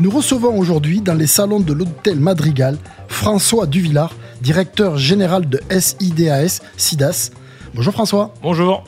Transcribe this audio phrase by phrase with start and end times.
[0.00, 6.60] Nous recevons aujourd'hui dans les salons de l'hôtel Madrigal François Duvillard, directeur général de SIDAS,
[6.76, 7.32] SIDAS.
[7.74, 8.32] Bonjour François.
[8.40, 8.84] Bonjour.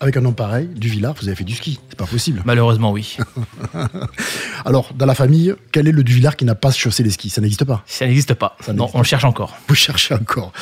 [0.00, 2.40] Avec un nom pareil, Duvillard, vous avez fait du ski, c'est pas possible.
[2.46, 3.18] Malheureusement, oui.
[4.64, 7.28] Alors, dans la famille, quel est le Duvillard qui n'a pas chaussé les skis?
[7.28, 7.82] Ça n'existe pas.
[7.84, 8.56] Ça n'existe pas.
[8.72, 9.58] non, on le cherche encore.
[9.68, 10.52] Vous cherchez encore.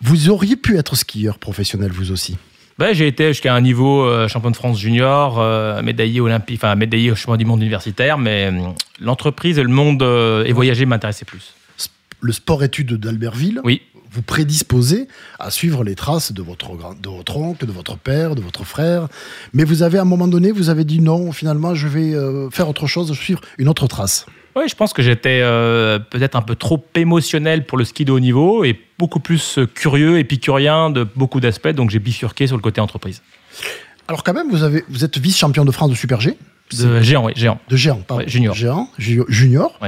[0.00, 2.38] Vous auriez pu être skieur professionnel, vous aussi?
[2.80, 6.74] Ben, J'ai été jusqu'à un niveau euh, champion de France junior, euh, médaillé olympique, enfin
[6.74, 8.68] médaillé au championnat du monde universitaire, mais euh,
[9.00, 11.54] l'entreprise et le monde et voyager m'intéressaient plus.
[12.22, 15.06] Le sport-études d'Albertville oui vous prédisposez
[15.38, 16.70] à suivre les traces de votre,
[17.00, 19.08] de votre oncle, de votre père, de votre frère.
[19.52, 22.50] Mais vous avez, à un moment donné, vous avez dit non, finalement, je vais euh,
[22.50, 24.26] faire autre chose, suivre une autre trace.
[24.56, 28.12] Oui, je pense que j'étais euh, peut-être un peu trop émotionnel pour le ski de
[28.12, 32.62] haut niveau et beaucoup plus curieux, épicurien de beaucoup d'aspects, donc j'ai bifurqué sur le
[32.62, 33.22] côté entreprise.
[34.08, 36.36] Alors quand même, vous, avez, vous êtes vice-champion de France de Super G
[36.78, 37.60] De géant, oui, géant.
[37.68, 38.24] De géant, pardon.
[38.26, 38.54] junior.
[38.54, 39.78] Géant, junior.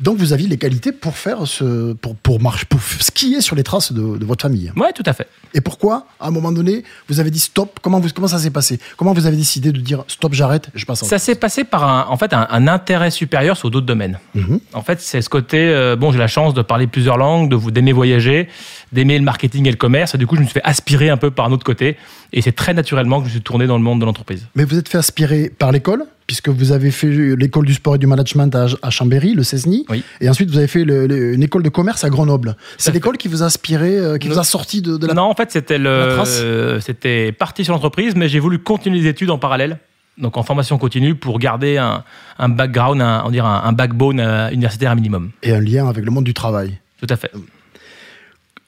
[0.00, 3.62] Donc vous aviez les qualités pour faire ce, pour, pour, marcher, pour skier sur les
[3.62, 4.72] traces de, votre famille.
[4.76, 5.26] Oui, tout à fait.
[5.52, 8.50] Et pourquoi, à un moment donné, vous avez dit stop comment, vous, comment ça s'est
[8.50, 8.78] passé?
[8.96, 12.06] Comment vous avez décidé de dire stop, j'arrête, je passe Ça s'est passé par un,
[12.08, 14.18] en fait, un, intérêt supérieur sur d'autres domaines.
[14.34, 14.60] Mhm.
[14.72, 17.56] En fait, c'est ce côté, euh, bon, j'ai la chance de parler plusieurs langues, de
[17.56, 18.48] vous d'aimer voyager,
[18.92, 20.14] d'aimer le marketing et le commerce.
[20.14, 21.96] Et du coup, je me suis fait aspirer un peu par un autre côté.
[22.32, 24.46] Et c'est très naturellement que je suis tourné dans le monde de l'entreprise.
[24.54, 26.06] Mais vous êtes fait aspirer par l'école?
[26.30, 29.84] Puisque vous avez fait l'école du sport et du management à, Chambéry, le CESNI,
[30.20, 32.54] et ensuite vous avez fait une école de commerce à Grenoble.
[32.78, 35.34] C'est l'école qui vous a inspiré, euh, qui vous a sorti de, la Non, en
[35.34, 39.80] fait, c'était le, c'était parti sur l'entreprise, mais j'ai voulu continuer les études en parallèle.
[40.18, 44.92] Donc en formation continue pour garder un, background, un, on dirait un, backbone euh, universitaire
[44.92, 45.32] à minimum.
[45.42, 46.78] Et un lien avec le monde du travail.
[47.00, 47.32] Tout à fait.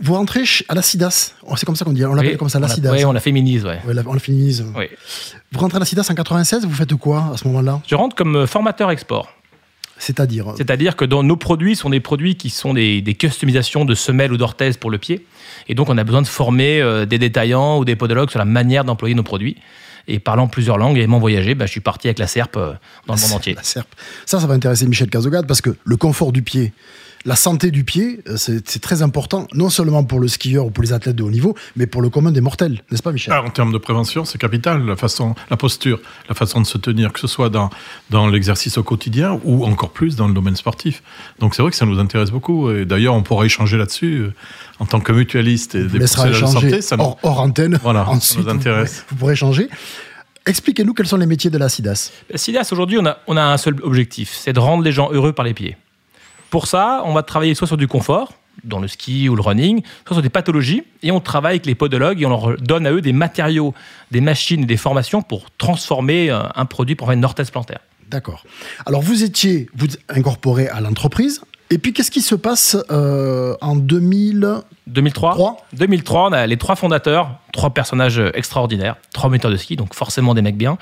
[0.03, 2.59] Vous rentrez à la SIDAS, oh, c'est comme ça qu'on dit, on l'appelle comme ça,
[2.59, 2.93] la SIDAS.
[2.93, 3.79] Oui, on la féminise, ouais.
[3.87, 4.65] on la féminise.
[4.77, 4.87] Oui.
[5.53, 7.81] Vous rentrez à la SIDAS en 96, vous faites quoi à ce moment-là?
[7.87, 9.33] Je rentre comme euh, formateur export.
[9.99, 14.33] C'est-à-dire C'est-à-dire que dans nos produits sont des produits qui sont des, customisations de semelles
[14.33, 15.25] ou d'orthèses pour le pied.
[15.69, 18.45] Et donc, on a besoin de former euh, des détaillants ou des podologues sur la
[18.45, 19.57] manière d'employer nos produits.
[20.09, 22.73] Et parlant plusieurs langues et aimant voyager, bah, je suis parti avec la SERP euh,
[23.07, 23.55] dans le monde entier.
[23.55, 23.87] La SERP.
[24.27, 26.73] Ça, ça va intéresser Michel Cazogade parce que le confort du pied,
[27.25, 30.83] la santé du pied, euh, c'est très important, non seulement pour le skieur ou pour
[30.83, 33.33] les athlètes de haut niveau, mais pour le commun des mortels, n'est-ce pas, Michel?
[33.37, 36.79] Ah, En termes de prévention, c'est capital, la façon, la posture, la façon de se
[36.79, 37.71] tenir, que ce soit dans,
[38.11, 41.03] dans l'exercice au quotidien ou encore plus dans le domaine sportif.
[41.39, 42.71] Donc c'est vrai que ça nous intéresse beaucoup.
[42.71, 44.35] Et d'ailleurs, on pourra échanger là-dessus euh,
[44.79, 46.83] en tant que mutualiste et des professionnels de santé.
[46.83, 47.79] Ça hors, hors, antenne.
[47.83, 49.05] Voilà, ensuite, ça nous intéresse.
[49.11, 49.69] Vous pourrez, échanger.
[50.45, 52.11] Expliquez-nous quels sont les métiers de la SIDAS.
[52.29, 55.11] La SIDAS, aujourd'hui, on a, on a un seul objectif, c'est de rendre les gens
[55.13, 55.77] heureux par les pieds.
[56.53, 59.81] Pour ça, on va travailler soit sur du confort, dans le ski ou le running,
[60.07, 62.93] soit sur des pathologies, et on travaille avec les podologues et on leur donne à
[62.93, 63.73] eux des matériaux,
[64.11, 67.79] des machines et des formations pour transformer euh, un produit pour faire une orthèse plantaire.
[68.07, 68.45] D'accord.
[68.85, 71.41] Alors vous étiez vous incorporé à l'entreprise
[71.73, 74.61] et puis, qu'est-ce qui se passe euh, en 2000...
[74.89, 79.95] 2003 2003, on a les trois fondateurs, trois personnages extraordinaires, trois metteurs de ski, donc
[79.95, 80.77] forcément des mecs bien.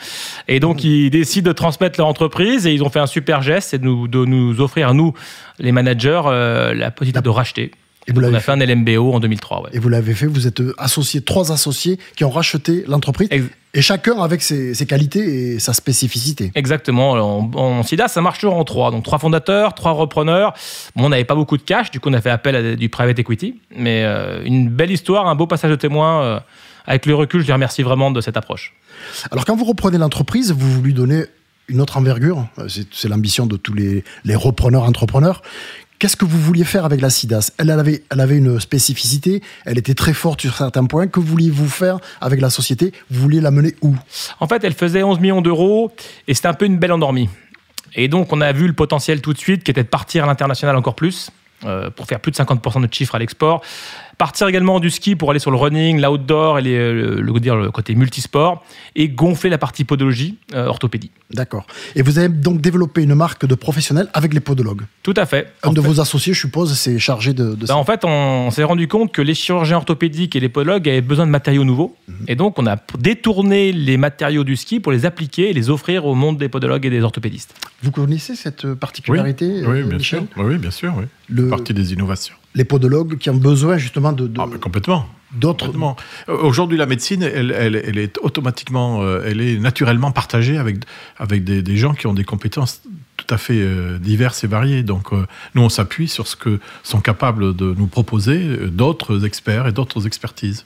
[0.49, 0.87] Et donc, mmh.
[0.89, 3.85] ils décident de transmettre leur entreprise et ils ont fait un super geste, c'est de
[3.85, 5.15] nous, de nous offrir, nous,
[5.61, 7.71] les managers, euh, la possibilité de racheter
[8.11, 9.71] et vous on a fait, un LMBO en 2003.
[9.73, 13.29] Et vous l'avez fait, vous êtes associé, trois associés qui ont racheté l'entreprise.
[13.73, 16.51] Et chacun avec ses, qualités et sa spécificité.
[16.57, 17.13] Exactement.
[17.13, 18.91] En, SIDA, ça marche toujours en trois.
[18.91, 20.55] Donc trois fondateurs, trois repreneurs.
[20.97, 23.19] on n'avait pas beaucoup de cash, du coup on a fait appel à du private
[23.19, 23.61] equity.
[23.77, 26.23] Mais euh, une belle histoire, un beau passage de témoin.
[26.23, 26.41] Euh,
[26.87, 28.75] avec le recul, je les remercie vraiment de cette approche.
[29.31, 31.27] Alors quand vous reprenez l'entreprise, vous lui donnez
[31.69, 32.49] une autre envergure.
[32.59, 35.43] Euh, c'est l'ambition de tous les, les repreneurs, entrepreneurs.
[36.01, 37.53] Qu'est-ce que vous vouliez faire avec la SIDAS?
[37.59, 41.09] Elle, avait, elle avait une spécificité, elle était très forte sur certains points.
[41.09, 42.95] Que vouliez-vous faire avec la société?
[43.11, 43.95] Vous vouliez la mener où?
[44.41, 45.93] En fait, elle faisait 11 millions d'euros
[46.27, 47.29] et c'était un peu une belle endormie.
[47.95, 50.27] Et donc, on a vu le potentiel tout de suite qui était de partir à
[50.27, 51.29] l'international encore plus,
[51.67, 53.61] euh, pour faire plus de 50% de chiffres à l'export.
[54.21, 57.57] Partir également du ski pour aller sur le running, l'outdoor et les, le, le- dire,
[57.57, 58.63] le côté multisport
[58.95, 61.11] et gonfler la partie podologie, euh, orthopédie.
[61.33, 61.67] D'accord.
[61.97, 64.83] Et vous avez donc développé une marque de professionnels avec les podologues.
[65.03, 65.53] Tout à fait.
[65.63, 67.77] Un En de fait- vos associés, je suppose, c'est chargé de, de Ben, ça.
[67.77, 71.25] en fait, on s'est rendu compte que les chirurgiens orthopédiques et les podologues avaient besoin
[71.27, 71.97] de matériaux nouveaux.
[72.29, 76.05] Et donc, on a détourné les matériaux du ski pour les appliquer et les offrir
[76.05, 77.55] au monde des podologues et des orthopédistes.
[77.83, 80.27] Vous connaissez cette euh, particularité, Oui, euh, bien Michel?
[80.35, 80.45] Sûr.
[80.45, 81.05] Oui, bien sûr, oui.
[81.31, 82.35] Le- Partie des innovations.
[82.55, 85.07] Les podologues qui ont besoin justement de, de- Ah, mais complètement.
[85.33, 85.71] d'autres.
[86.29, 90.79] Euh, Aujourd'hui, la médecine, elle, elle- elle est automatiquement, euh, elle est naturellement partagée avec,
[91.19, 92.83] avec des, des gens qui ont des compétences
[93.17, 94.83] tout à fait euh, diverses et variées.
[94.83, 95.13] Donc,
[95.55, 100.07] nous, on s'appuie sur ce que sont capables de nous proposer d'autres experts et d'autres
[100.09, 100.65] expertises.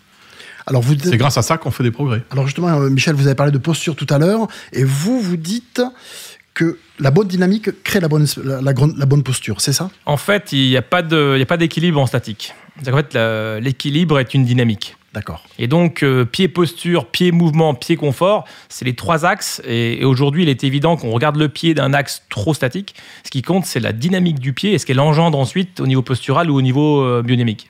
[0.66, 2.22] Alors vous C'est grâce à ça qu'on fait des progrès.
[2.30, 5.82] Alors justement, Michel, vous avez parlé de posture tout à l'heure, et vous, vous dites
[6.54, 9.90] que la bonne dynamique crée la bonne, la, la grande- la bonne posture, c'est ça?
[10.06, 12.54] En fait, il n'y a pas d'équilibre en statique.
[12.84, 13.14] Qu'en fait,
[13.60, 14.96] l'équilibre est une dynamique.
[15.12, 15.44] D'accord.
[15.60, 19.62] Et donc, euh, pied posture, pied mouvement, pied confort, c'est les trois axes.
[19.64, 22.96] Et, et aujourd'hui, il est évident qu'on regarde le pied d'un axe trop statique.
[23.24, 26.02] Ce qui compte, c'est la dynamique du pied et ce qu'elle engendre ensuite au niveau
[26.02, 27.68] postural ou au niveau euh, bionémique.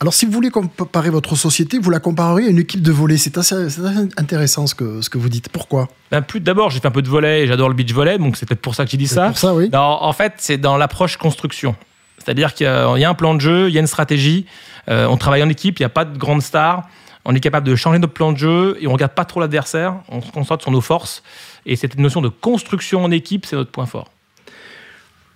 [0.00, 3.16] Alors si vous voulez comparer votre société, vous la comparez à une équipe de volley.
[3.16, 3.54] C'est assez,
[4.16, 5.48] intéressant ce que, ce que vous dites.
[5.48, 5.88] Pourquoi?
[6.12, 8.36] Ben, plus d'abord, j'ai fait un peu de volet et j'adore le beach volley, donc
[8.36, 9.28] c'est peut-être pour ça que j'ai dit C'est ça.
[9.28, 9.68] Pour ça, oui.
[9.72, 11.74] Non, en fait, c'est dans l'approche construction.
[12.18, 13.88] C'est-à-dire qu'il y, a il y a un plan de jeu, il y a une
[13.88, 14.46] stratégie,
[14.88, 16.88] euh, on travaille en équipe, il n'y a pas de grande star,
[17.24, 19.96] on est capable de changer notre plan de jeu et on regarde pas trop l'adversaire,
[20.08, 21.22] on se concentre sur nos forces.
[21.66, 24.08] Et cette notion de construction en équipe, c'est notre point fort.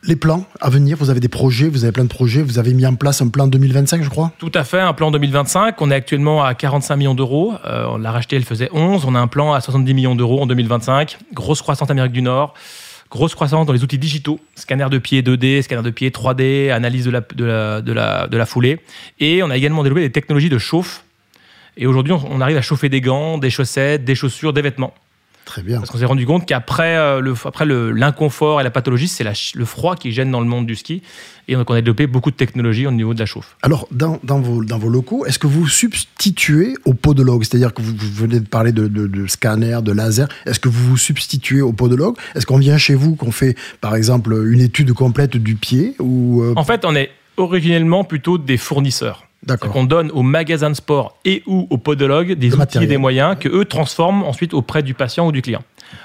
[0.05, 2.75] Les plans à venir, vous avez des projets, vous avez plein de projets, vous avez
[2.75, 4.33] mis en place un plan 2025, je crois.
[4.39, 5.81] Tout à fait, un plan 2025.
[5.81, 7.55] On est actuellement à 45 millions d'euros.
[7.65, 9.05] Euh, on l'a racheté, elle faisait 11.
[9.07, 11.19] On a un plan à 70 millions d'euros en 2025.
[11.35, 12.55] Grosse croissance Amérique du Nord.
[13.13, 17.05] Grosse croissance dans les outils digitaux, scanner de pied 2D, scanner de pied 3D, analyse
[17.05, 18.81] de la, de la, foulée.
[19.21, 21.05] Et on a également développé des technologies de chauffe.
[21.77, 24.95] Et aujourd'hui, on arrive à chauffer des gants, des chaussettes, des chaussures, des vêtements.
[25.45, 25.79] Très bien.
[25.79, 29.25] Parce qu'on s'est rendu compte qu'après euh, le, après l'inconfort et la pathologie, c'est
[29.55, 31.03] le froid qui gêne dans le monde du ski.
[31.49, 33.57] Et donc, on a développé beaucoup de technologies au niveau de la chauffe.
[33.63, 37.83] Alors, dans, dans, vos, dans vos locaux, est-ce que vous substituez au podologue C'est-à-dire que
[37.83, 40.29] vous, vous venez de parler de, de, de scanner, de laser.
[40.47, 43.97] Est-ce que vous vous substituez au podologue Est-ce qu'on vient chez vous, qu'on fait, par
[43.97, 48.57] exemple, une étude complète du pied ou euh, En fait, on est originellement plutôt des
[48.57, 49.25] fournisseurs.
[49.45, 49.73] D'accord.
[49.75, 52.91] On donne aux magasins de sport et ou aux podologues des outils matériel.
[52.91, 55.63] et des moyens que eux transforment ensuite auprès du patient ou du client.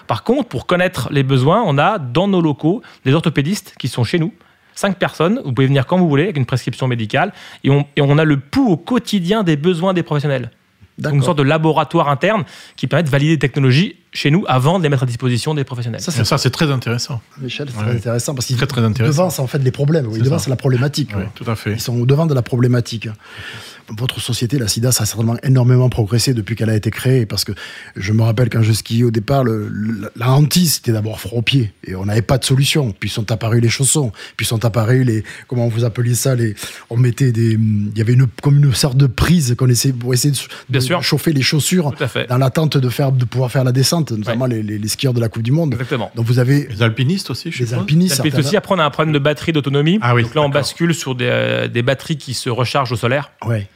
[0.07, 4.04] Par contre, pour connaître les besoins, on a dans nos locaux des orthopédistes qui sont
[4.04, 4.34] chez nous.
[4.74, 7.31] Cinq personnes, vous pouvez venir quand vous voulez avec une prescription médicale
[7.63, 10.51] et on, et on a le pouls au quotidien des besoins des professionnels.
[10.98, 12.44] Donc, une sorte de laboratoire interne
[12.76, 15.64] qui permet de valider des technologies chez nous avant de les mettre à disposition des
[15.64, 16.02] professionnels.
[16.02, 17.22] Ça, c'est ça, c'est très intéressant.
[17.40, 17.84] Michel, c'est Ouais.
[17.86, 19.12] très intéressant parce qu'ils Très, très intéressant.
[19.24, 20.08] devancent en fait les problèmes.
[20.08, 20.50] Oui, C'est ils devancent ça.
[20.50, 21.12] la problématique.
[21.16, 21.74] Oui, tout à fait.
[21.74, 23.10] Ils sont au devant de la problématique.
[23.98, 27.25] Votre société, la SIDA, ça a certainement énormément progressé depuis qu'elle a été créée.
[27.25, 27.54] Parce que
[27.95, 31.39] je me rappelle quand je skiais au départ, le- le- la hantise, c'était d'abord froid
[31.39, 31.72] aux pieds.
[31.86, 32.94] Et on n'avait pas de solution.
[33.00, 34.12] Puis sont apparus les chaussons.
[34.36, 35.24] Puis sont apparus les.
[35.48, 36.56] Comment vous appeliez ça les,
[36.89, 37.54] On mettait des.
[37.54, 40.38] Il y avait une, comme une sorte de prise qu'on essayait pour essayer de,
[40.69, 41.04] Bien de sûr.
[41.04, 42.28] chauffer les chaussures Tout à fait.
[42.28, 45.19] dans l'attente de, faire, de pouvoir faire la descente, notamment les, les- les skieurs de
[45.22, 45.74] la Coupe du Monde.
[45.74, 46.12] Exactement.
[46.16, 48.16] Donc vous avez Les alpinistes aussi, je les alpinistes.
[48.16, 50.00] Ça peut certains- aussi après on a un problème de batterie d'autonomie.
[50.01, 52.95] Ah oui, Donc là on bascule sur des, euh, des batteries qui se rechargent au
[52.98, 53.31] solaire.
[53.45, 53.68] Ouais.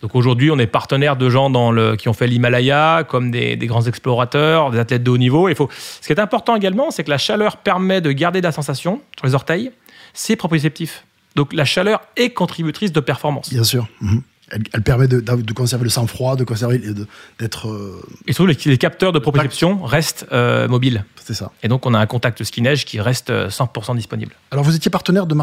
[0.00, 3.56] Donc aujourd'hui on est partenaire de gens dans le, qui ont fait l'Himalaya, comme des,
[3.56, 5.48] des grands explorateurs, des athlètes de haut niveau.
[5.48, 8.46] Il faut, ce qui est important également, c'est que la chaleur permet de garder de
[8.46, 9.70] la sensation sur les orteils.
[10.14, 11.04] C'est proprioceptif.
[11.36, 13.50] Donc la chaleur est contributrice de performance.
[13.50, 13.86] Bien sûr.
[14.00, 14.22] Mhm.
[14.50, 16.80] Elle, elle permet de, de conserver le sang-froid, de conserver,
[17.38, 17.68] d'être.
[17.68, 21.04] euh, Et surtout les, les capteurs de proprioception restent euh, mobiles.
[21.24, 21.50] c'est ça.
[21.62, 24.32] Et donc on a un contact ski-neige qui reste euh, 100% disponible.
[24.50, 25.34] Alors vous étiez partenaire de,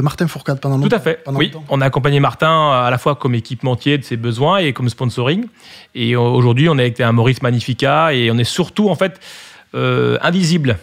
[0.00, 1.22] Martin Fourcade pendant longtemps Tout à fait.
[1.26, 4.72] Oui, on a accompagné Martin euh, à la fois comme équipementier de ses besoins et
[4.72, 5.46] comme sponsoring.
[5.94, 9.20] Et euh, aujourd'hui, on est avec un Maurice Magnifica et on est surtout en fait
[9.74, 10.78] euh, invisible.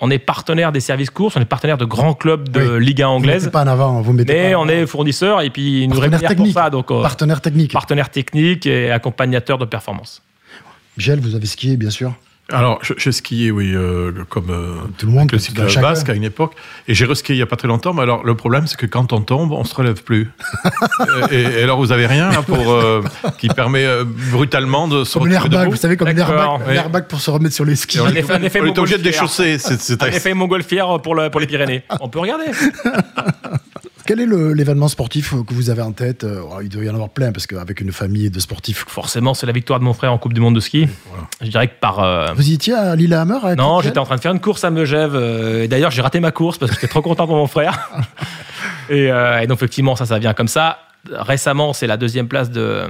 [0.00, 2.84] On est partenaire des services courses, on est partenaire de grands clubs de Oui.
[2.86, 3.50] Ligue 1 Vous mettez anglaise.
[3.50, 5.96] pas en avant, vous mettez Mais pas en on est fournisseur et puis ils nous
[5.96, 6.54] Partenaire rémunèrent pour technique.
[6.54, 6.70] ça.
[6.70, 7.72] Donc, euh, partenaire technique.
[7.72, 10.22] partenaire technique et accompagnateur de performance.
[10.96, 12.14] Michel, vous avez skié, bien sûr.
[12.52, 15.80] Alors, je- j'ai skié, oui, euh, comme euh, Tout le monde, le chacun.
[15.80, 16.54] basque à une époque.
[16.88, 17.92] Et j'ai reskié il n'y a pas très longtemps.
[17.94, 20.30] Mais alors, le problème, c'est que quand on tombe, on se relève plus.
[21.30, 23.02] et, et alors, vous avez rien là, pour euh,
[23.38, 23.86] qui permet
[24.32, 27.08] brutalement de se Comme retrouver vous savez, comme l'airbag oui.
[27.08, 27.98] pour se remettre sur les skis.
[27.98, 29.58] Et on Un est, effet- un effet on est obligé de déchausser.
[29.58, 31.82] C'est Un effet montgolfière pour, le- pour les Pyrénées.
[32.00, 32.46] On peut regarder.
[34.10, 34.26] Quel est
[34.56, 37.46] l'événement sportif que vous avez en tête Euh, Il doit y en avoir plein, parce
[37.46, 38.84] qu'avec une famille de sportifs.
[38.88, 40.88] Forcément, c'est la victoire de mon frère en Coupe du Monde de ski.
[41.40, 42.00] Je dirais que par.
[42.02, 44.70] euh, Vous y étiez à Lillehammer Non, j'étais en train de faire une course à
[44.70, 45.14] Megève.
[45.14, 47.88] euh, et D'ailleurs, j'ai raté ma course parce que j'étais trop content pour mon frère.
[48.90, 50.78] Et, euh, et donc, effectivement, ça, ça vient comme ça.
[51.12, 52.88] récemment, c'est la deuxième place de,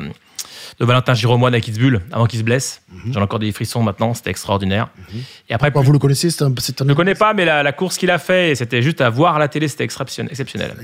[0.80, 2.82] de Valentin Giromoine à Kitzbühel, avant qu'il se blesse.
[2.90, 3.12] Mhm.
[3.12, 4.88] J'en ai encore des frissons maintenant, c'était extraordinaire.
[5.48, 7.98] Et après, vous le connaissez C'est un, je ne connais pas, mais la, la course
[7.98, 10.30] qu'il a fait, c'était juste à voir à la télé, c'était exceptionnel.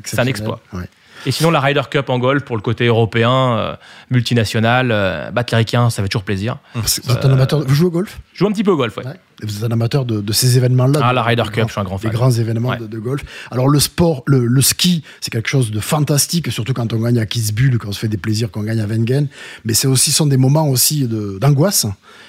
[0.05, 0.61] C'est un exploit.
[0.73, 0.85] Ouais.
[1.25, 3.77] Et sinon, la Ryder Cup en golf, pour le côté européen, euh,
[4.11, 6.59] multinational, euh, battre les Ricains, ça fait toujours plaisir.
[6.75, 7.61] Vous êtes un amateur.
[7.67, 9.07] Vous jouez au golf Je joue un petit peu au golf, ouais.
[9.07, 9.17] Ouais.
[9.43, 11.01] Vous êtes un amateur de, de ces événements-là.
[11.03, 12.13] Ah, la Ryder des Cup, grands- je suis un grand Des fan.
[12.13, 12.79] grands événements Ouais.
[12.79, 13.23] de, de golf.
[13.51, 17.19] Alors le sport, le, le ski, c'est quelque chose de fantastique, surtout quand on gagne
[17.19, 19.27] à Kitzbühel, quand on se fait des plaisirs, qu'on gagne à Wengen.
[19.65, 21.07] Mais c'est aussi sont des moments aussi
[21.41, 21.87] d'angoisse,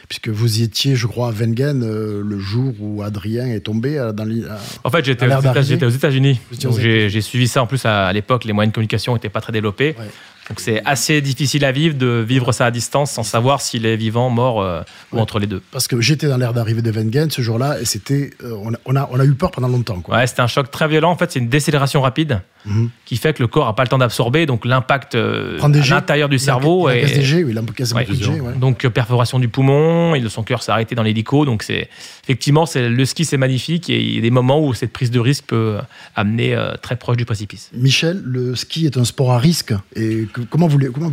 [0.09, 3.97] puisque vous y étiez, je crois, à Wengen euh, le jour où Adrien est tombé
[3.97, 4.47] euh, dans l'île.
[4.49, 6.39] à- En fait, j'étais aux, États- États-Unis.
[6.61, 7.63] Donc, J'ai j'ai suivi ça.
[7.63, 9.95] En plus, à, à l'époque, les moyens de communication n'étaient pas très développés.
[9.97, 10.05] Ouais.
[10.49, 13.97] Donc, c'est assez difficile à vivre de vivre ça à distance sans savoir s'il est
[13.97, 15.21] vivant, mort euh, ou Ouais.
[15.21, 15.61] entre les deux.
[15.71, 18.77] Parce que j'étais dans l'air d'arrivée de Wengen ce jour-là, et c'était, euh, on, a,
[18.85, 19.99] on, a, on a eu peur pendant longtemps.
[19.99, 20.15] Quoi.
[20.17, 21.11] Ouais, c'était un choc très violent.
[21.11, 22.89] En fait, c'est une décélération rapide Mhm.
[23.05, 24.45] qui fait que le corps n'a pas le temps d'absorber.
[24.45, 26.89] Donc, l'impact euh, à l'intérieur du cerveau.
[26.89, 28.53] il a oui, il a quasiment Ouais.
[28.59, 31.45] Donc perforation du poumon, et son cœur s'est arrêté dans l'hélico.
[31.45, 31.87] Donc c'est
[32.23, 35.11] effectivement c'est le ski c'est magnifique et il y a des moments où cette prise
[35.11, 35.77] de risque peut
[36.15, 37.69] amener très proche du précipice.
[37.73, 39.73] Michel, le ski est un sport à risque.
[39.95, 41.09] Et comment vous, comment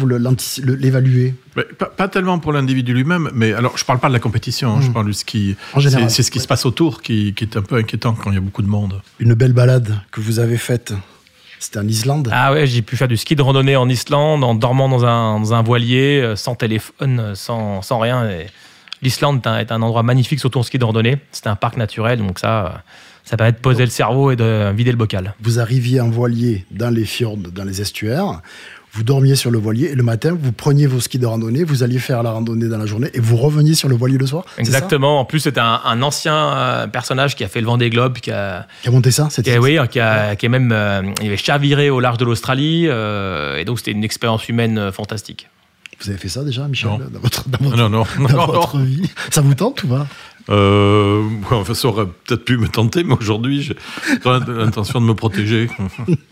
[0.63, 1.35] l'évaluez?
[1.79, 4.81] Pas, pas tellement pour l'individu lui-même, mais alors je parle pas de la compétition, hein,
[4.81, 4.93] je Mm.
[4.93, 5.57] parle du ski.
[5.73, 6.11] En général.
[6.11, 8.39] C'est ce qui se passe autour qui, qui est un peu inquiétant quand il y
[8.39, 9.01] a beaucoup de monde.
[9.19, 10.93] Une belle balade que vous avez faite,
[11.59, 12.29] c'était en Islande?
[12.33, 15.41] Ah ouais, j'ai pu faire du ski de randonnée en Islande en dormant dans un,
[15.41, 18.29] dans un voilier, euh, sans téléphone, euh, sans, sans rien.
[19.03, 21.19] L'Islande est un, est un endroit magnifique, surtout en ski de randonnée.
[21.33, 22.71] C'est un parc naturel, donc ça, euh,
[23.25, 25.35] ça permet de poser le cerveau et de vider le bocal.
[25.43, 28.41] Vous arriviez en voilier dans les fjords, dans les estuaires.
[28.95, 31.83] Vous dormiez sur le voilier et le matin, vous preniez vos skis de randonnée, vous
[31.83, 34.45] alliez faire la randonnée dans la journée et vous reveniez sur le voilier le soir.
[34.57, 35.19] Exactement.
[35.21, 38.31] En plus, c'est un, un ancien euh, personnage qui a fait le Vendée Globe, qui
[38.31, 41.03] a, Qui a monté ça cette qui a- oui, qui, a, qui est même euh,
[41.21, 42.85] il avait chaviré au large de l'Australie.
[42.87, 45.49] euh, et donc, c'était une expérience humaine euh, fantastique.
[46.01, 46.99] Vous avez fait ça déjà, Michel, Non.
[46.99, 48.29] dans votre, dans votre- Non, non, non.
[48.29, 49.09] dans non, votre vie?
[49.31, 50.07] Ça vous tente ou pas?
[50.51, 53.77] Euh, enfin, ça aurait peut-être pu me tenter, mais aujourd'hui, j'ai
[54.25, 55.69] l'intention de me protéger.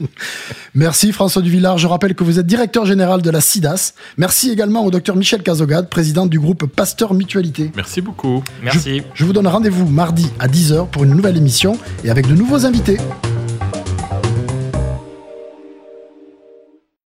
[0.75, 1.79] Merci François Duvillard.
[1.79, 3.95] Je rappelle que vous êtes directeur général de la SIDAS.
[4.19, 7.71] Merci également au docteur Michel Cazogade, président du groupe Pasteur Mutualité.
[7.77, 8.43] Merci beaucoup.
[8.63, 9.03] Merci.
[9.15, 12.67] Je vous donne rendez-vous mardi à 10h pour une nouvelle émission et avec de nouveaux
[12.67, 12.99] invités.